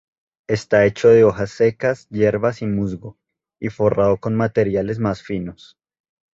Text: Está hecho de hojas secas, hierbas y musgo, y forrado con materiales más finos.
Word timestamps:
Está 0.47 0.87
hecho 0.87 1.09
de 1.09 1.23
hojas 1.23 1.51
secas, 1.51 2.09
hierbas 2.09 2.63
y 2.63 2.65
musgo, 2.65 3.19
y 3.59 3.69
forrado 3.69 4.17
con 4.17 4.33
materiales 4.33 4.97
más 4.97 5.21
finos. 5.21 5.77